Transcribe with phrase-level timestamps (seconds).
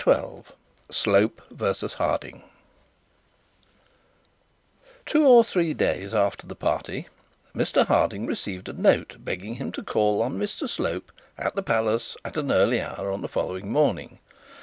[0.03, 0.53] CHAPTER XII
[0.89, 2.41] SLOPE VERSUS HARDING
[5.05, 7.07] Two or three days after the party,
[7.53, 12.17] Mr Harding received a note, begging him to call on Mr Slope, at the palace,
[12.25, 14.17] at an early hour the following morning.